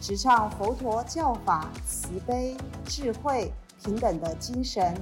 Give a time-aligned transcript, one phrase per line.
[0.00, 3.50] 直唱佛陀教法慈悲、智慧、
[3.82, 4.94] 平等的精神，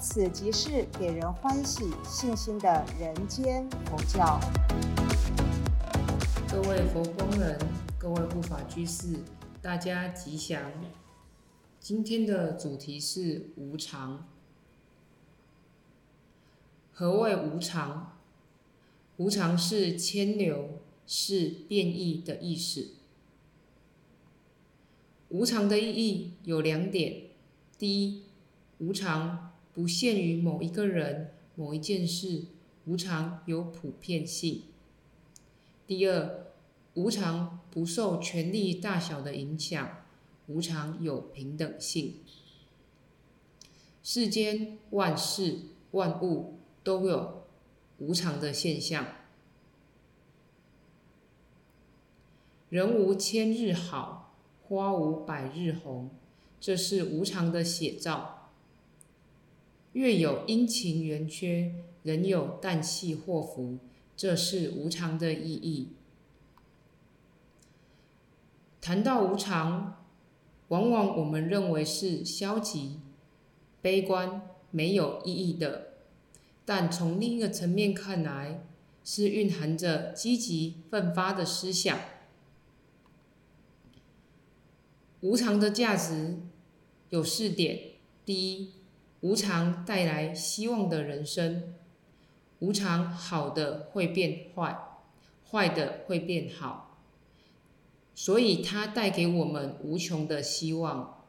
[0.00, 4.38] 此即是给人欢喜、信心的人间佛教。
[6.50, 7.58] 各位佛光人，
[7.98, 9.20] 各位护法居士，
[9.62, 10.60] 大家吉祥。
[11.80, 14.26] 今天的主题是无常。
[16.92, 18.18] 何谓无常？
[19.16, 22.88] 无常是牵流，是变异的意思。
[25.32, 27.22] 无常的意义有两点：
[27.78, 28.24] 第一，
[28.76, 32.44] 无常不限于某一个人、某一件事，
[32.84, 34.64] 无常有普遍性；
[35.86, 36.48] 第二，
[36.92, 40.04] 无常不受权力大小的影响，
[40.48, 42.16] 无常有平等性。
[44.02, 45.60] 世间万事
[45.92, 47.46] 万物都有
[47.96, 49.06] 无常的现象，
[52.68, 54.21] 人无千日好。
[54.72, 56.08] 花无百日红，
[56.58, 58.48] 这是无常的写照。
[59.92, 63.76] 月有阴晴圆缺，人有旦夕祸福，
[64.16, 65.88] 这是无常的意义。
[68.80, 70.02] 谈到无常，
[70.68, 72.98] 往往我们认为是消极、
[73.82, 75.88] 悲观、没有意义的，
[76.64, 78.64] 但从另一个层面看来，
[79.04, 81.98] 是蕴含着积极奋发的思想。
[85.22, 86.40] 无常的价值
[87.10, 87.92] 有四点：
[88.24, 88.72] 第一，
[89.20, 91.62] 无常带来希望的人生；
[92.58, 94.76] 无常好的会变坏，
[95.48, 96.98] 坏的会变好，
[98.16, 101.24] 所以它带给我们无穷的希望，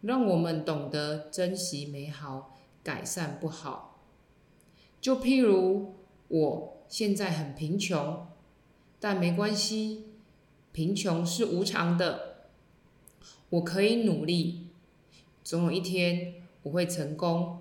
[0.00, 4.00] 让我们懂得珍惜美好，改善不好。
[5.02, 5.96] 就譬如
[6.28, 8.26] 我现在很贫穷，
[8.98, 10.14] 但没关系，
[10.72, 12.33] 贫穷是无常的。
[13.54, 14.66] 我可以努力，
[15.44, 16.34] 总有一天
[16.64, 17.60] 我会成功。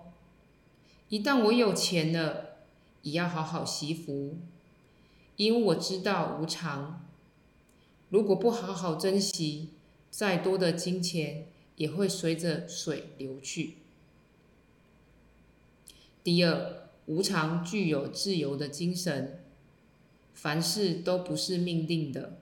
[1.09, 2.55] 一旦我有钱了，
[3.03, 4.37] 也要好好惜福，
[5.35, 7.05] 因为我知道无常。
[8.09, 9.69] 如果不好好珍惜，
[10.09, 11.45] 再多的金钱
[11.75, 13.75] 也会随着水流去。
[16.23, 19.43] 第二，无常具有自由的精神，
[20.33, 22.39] 凡事都不是命定的。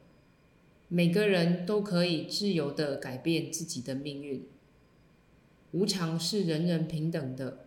[0.93, 4.45] 每个人都可以自由的改变自己的命运。
[5.71, 7.59] 无常是人人平等的，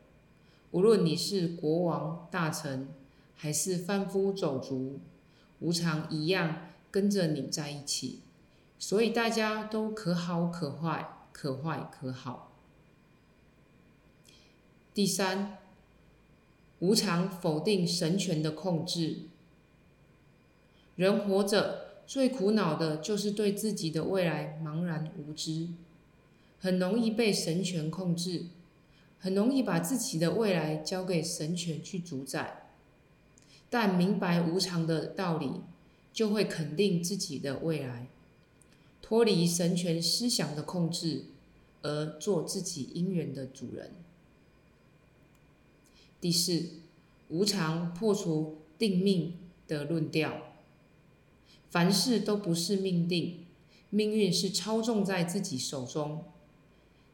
[0.73, 2.87] 无论你是国王、大臣，
[3.34, 5.01] 还是贩夫走卒，
[5.61, 8.21] 无常一样跟着你在一起。
[8.79, 12.53] 所以大家都可好可坏，可坏可好。
[14.93, 15.57] 第三，
[16.81, 19.21] 无常否定神权的控制。
[20.97, 21.84] 人活着。
[22.06, 25.69] 最苦恼的就是对自己的未来茫然无知，
[26.60, 28.44] 很容易被神权控制，
[29.19, 32.69] 很容易把自己的未来交给神权去主宰。
[33.70, 35.62] 但明白无常的道理，
[36.12, 38.06] 就会肯定自己的未来，
[39.03, 41.25] 脱离神权思想的控制，
[41.82, 43.91] 而做自己因缘的主人。
[46.21, 46.69] 第四，
[47.28, 49.34] 无常破除定命
[49.66, 50.53] 的论调。
[51.75, 53.47] 凡事都不是命定，
[53.91, 56.23] 命运是操纵在自己手中。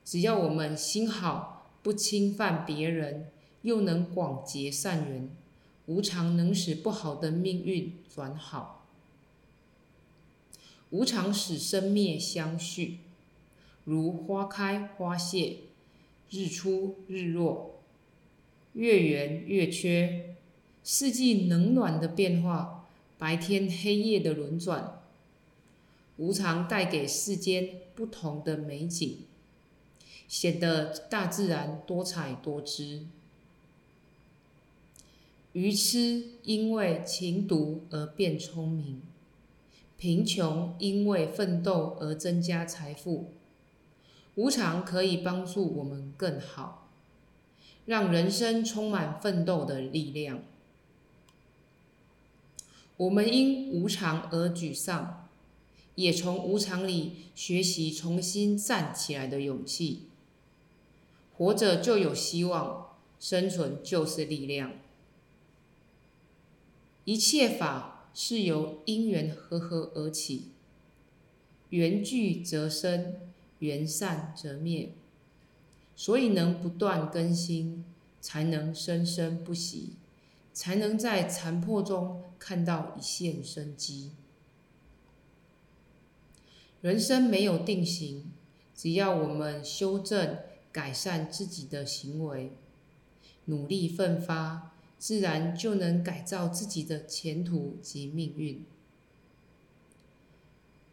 [0.04, 3.30] 只要我们心好，不侵犯别人，
[3.62, 5.30] 又能广结善缘，
[5.86, 8.86] 无常能使不好的命运转好。
[10.90, 12.98] 无常使生灭相续，
[13.84, 15.56] 如花开花谢，
[16.28, 17.80] 日出日落，
[18.74, 20.34] 月圆月缺，
[20.84, 22.76] 四季冷暖的变化。
[23.20, 25.02] 白天黑夜的轮转，
[26.16, 29.18] 无常带给世间不同的美景，
[30.26, 33.02] 显得大自然多彩多姿。
[35.52, 39.02] 愚痴因为情毒而变聪明，
[39.98, 43.32] 贫穷因为奋斗而增加财富。
[44.36, 46.88] 无常可以帮助我们更好，
[47.84, 50.42] 让人生充满奋斗的力量。
[53.00, 55.26] 我们因无常而沮丧，
[55.94, 60.02] 也从无常里学习重新站起来的勇气。
[61.34, 62.88] 活着就有希望，
[63.18, 64.72] 生存就是力量。
[67.06, 70.48] 一切法是由因缘和合而起，
[71.70, 73.14] 缘聚则生，
[73.60, 74.90] 缘散则灭，
[75.96, 77.82] 所以能不断更新，
[78.20, 79.94] 才能生生不息，
[80.52, 84.12] 才能在残破中看到一线生机。
[86.80, 88.30] 人生没有定型，
[88.74, 90.38] 只要我们修正。
[90.72, 92.52] 改善自己的行为，
[93.46, 94.70] 努力奋发，
[95.00, 98.64] 自然就能改造自己的前途及命运。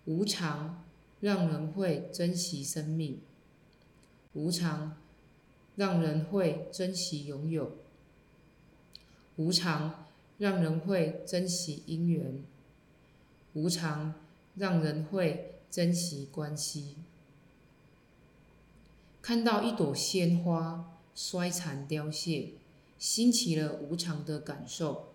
[0.06, 0.83] 无常
[1.19, 3.21] 让人会珍惜生命，
[4.33, 4.98] 无常
[5.75, 7.74] 让人会珍惜拥有，
[9.38, 10.06] 无常
[10.38, 12.44] 让人会珍惜姻缘，
[13.54, 14.13] 无常
[14.56, 16.95] 让人会珍惜关系。
[19.22, 22.50] 看到一朵鲜花衰残凋谢，
[22.98, 25.10] 兴起了无常的感受；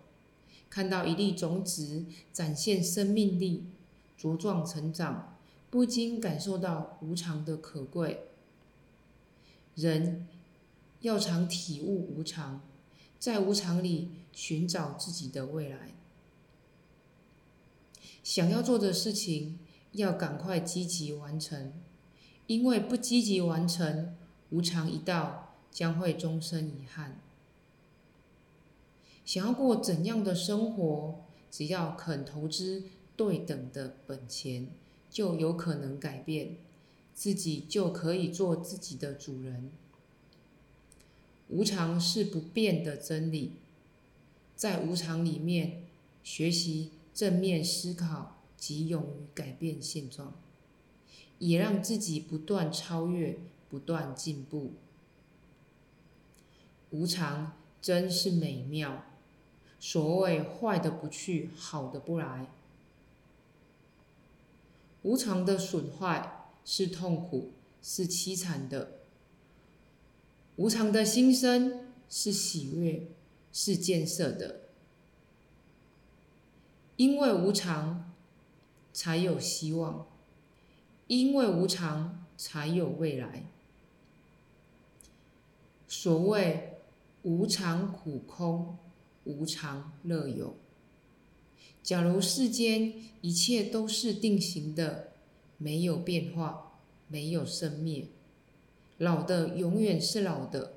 [0.69, 3.65] 看到一粒种子展现生命力、
[4.19, 5.35] 茁壮成长，
[5.69, 8.27] 不禁感受到无常的可贵。
[9.75, 10.27] 人
[11.01, 12.61] 要常体悟无常，
[13.23, 15.93] 在无常里寻找自己的未来。
[18.21, 19.59] 想要做的事情，
[19.93, 21.71] 要赶快积极完成。
[22.47, 24.13] 因为不积极完成，
[24.49, 27.21] 无常一到，将会终生遗憾。
[29.23, 32.83] 想要过怎样的生活，只要肯投资
[33.15, 34.67] 对等的本钱，
[35.09, 36.57] 就有可能改变，
[37.13, 39.71] 自己就可以做自己的主人。
[41.53, 43.51] 无常是不变的真理，
[44.55, 45.83] 在无常里面
[46.23, 50.33] 学习正面思考及勇于改变现状。
[51.37, 53.37] 也让自己不断超越，
[53.69, 54.71] 不断进步。
[56.89, 59.03] 无常真是美妙。
[59.79, 62.47] 所谓坏的不去，好的不来。
[65.01, 67.51] 无常的损坏是痛苦，
[67.81, 69.02] 是凄惨的。
[70.55, 73.07] 无常的心生是喜悦，
[73.51, 74.61] 是建设的。
[76.95, 78.11] 因为无常，
[78.93, 80.05] 才有希望。
[81.07, 83.43] 因为无常，才有未来。
[85.87, 86.77] 所谓
[87.23, 88.77] 无常苦空，
[89.25, 90.55] 无常乐有。
[91.81, 95.09] 假如世间一切都是定型的，
[95.57, 98.07] 没有变化，没有生灭，
[99.03, 100.75] 老的永远是老的，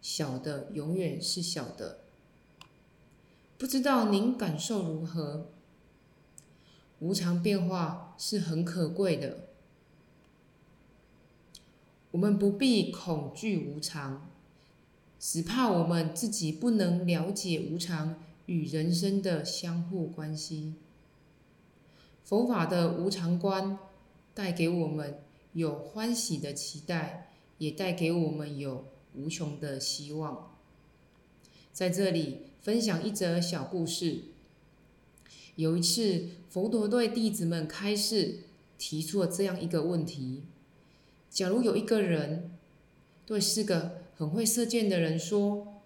[0.00, 1.98] 小的永远是小的。
[3.56, 5.46] 不知道您感受如何？
[6.98, 9.44] 无常变化是很可贵的。
[12.10, 14.28] 我们不必恐惧无常，
[15.20, 20.74] 只怕我们自己不能了解无常与人生的相互关系。
[22.24, 23.78] 佛法的无常观
[24.34, 25.20] 带给我们
[25.52, 27.31] 有欢喜的期待，
[27.62, 30.56] 也带给我们有无穷的希望。
[31.72, 34.22] 在这里分享一则小故事。
[35.54, 38.40] 有一次，佛陀对弟子们开示，
[38.78, 40.42] 提出了这样一个问题。
[41.30, 42.50] 假如有一个人
[43.24, 45.80] 对四个很会射箭的人说：“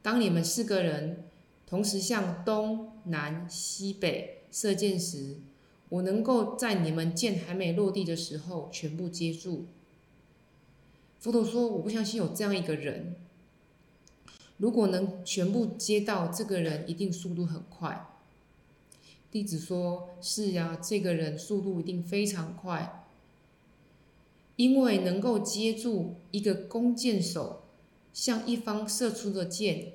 [0.00, 1.24] 当你们四个人
[1.66, 5.36] 同时向东南西北射箭时，
[5.90, 9.66] 我能够在你们箭还没落地的时候全部接住。”
[11.20, 13.14] 佛陀说：“我不相信有这样一个人。
[14.56, 18.06] 如果能全部接到，这个人一定速度很快。”
[19.30, 23.06] 弟子说：“是呀，这个人速度一定非常快。”
[24.56, 27.62] 因为能够接住一个弓箭手
[28.12, 29.92] 向一方射出的箭，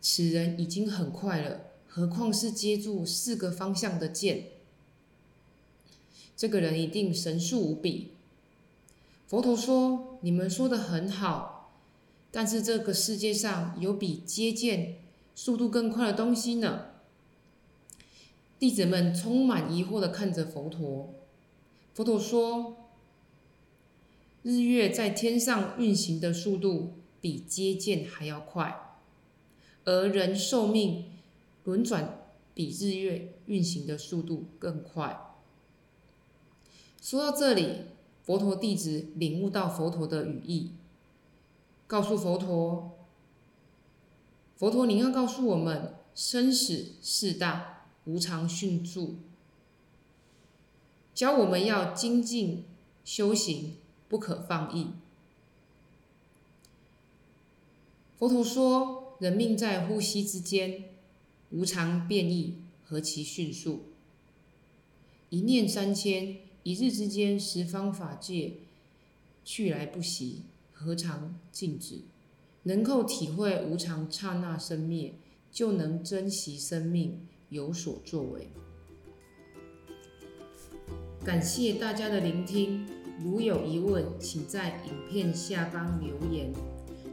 [0.00, 4.46] 此人已经很快了，何况是接住四个方向的箭？
[6.36, 8.10] 这个人一定神速无比。
[9.34, 11.72] 佛陀说：“你们说的很好，
[12.30, 14.98] 但是这个世界上有比接见
[15.34, 16.90] 速度更快的东西呢？”
[18.60, 21.12] 弟子们充满疑惑的看着佛陀。
[21.94, 22.76] 佛陀说。
[24.44, 28.98] 日月在天上运行的速度比接见还要快，
[29.84, 31.06] 而人寿命
[31.64, 32.20] 轮转
[32.52, 35.18] 比日月运行的速度更快。
[37.00, 37.86] 说到这里，
[38.24, 40.70] 佛陀弟子领悟到佛陀的语义，
[41.86, 42.92] 告诉佛陀
[44.56, 49.16] ：“佛陀，您要告诉我们，生死事大，无常迅速。
[51.14, 52.64] 教我们要精进
[53.04, 53.76] 修行，
[54.08, 54.88] 不可放逸。
[58.18, 60.84] 佛陀说：“人命在呼吸之间，
[61.50, 62.54] 无常变异，
[62.86, 63.82] 何其迅速！
[65.28, 68.54] 一念三千，一日之间，十方法界
[69.44, 72.00] 去来不息，何尝静止？
[72.62, 75.12] 能够体会无常刹那生灭，
[75.52, 78.48] 就能珍惜生命，有所作为。”
[81.22, 82.86] 感谢大家的聆听，
[83.22, 86.50] 如有疑问，请在影片下方留言。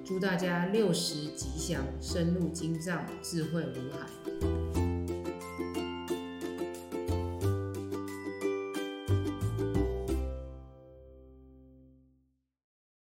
[0.05, 4.60] 祝大家六十吉祥，深入经藏，智慧如海。